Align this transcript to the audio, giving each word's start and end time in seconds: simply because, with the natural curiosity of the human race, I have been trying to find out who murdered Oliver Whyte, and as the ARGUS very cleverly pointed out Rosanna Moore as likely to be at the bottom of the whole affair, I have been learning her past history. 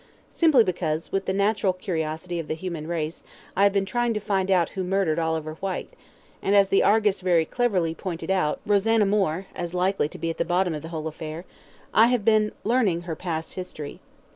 simply 0.31 0.63
because, 0.63 1.11
with 1.11 1.25
the 1.27 1.31
natural 1.31 1.73
curiosity 1.73 2.39
of 2.39 2.47
the 2.47 2.55
human 2.55 2.87
race, 2.87 3.23
I 3.55 3.65
have 3.65 3.71
been 3.71 3.85
trying 3.85 4.15
to 4.15 4.19
find 4.19 4.49
out 4.49 4.69
who 4.69 4.83
murdered 4.83 5.19
Oliver 5.19 5.53
Whyte, 5.61 5.93
and 6.41 6.55
as 6.55 6.69
the 6.69 6.81
ARGUS 6.81 7.21
very 7.21 7.45
cleverly 7.45 7.93
pointed 7.93 8.31
out 8.31 8.59
Rosanna 8.65 9.05
Moore 9.05 9.45
as 9.53 9.75
likely 9.75 10.09
to 10.09 10.17
be 10.17 10.31
at 10.31 10.39
the 10.39 10.43
bottom 10.43 10.73
of 10.73 10.81
the 10.81 10.87
whole 10.89 11.07
affair, 11.07 11.45
I 11.93 12.07
have 12.07 12.25
been 12.25 12.51
learning 12.65 13.01
her 13.01 13.15
past 13.15 13.53
history. 13.53 13.99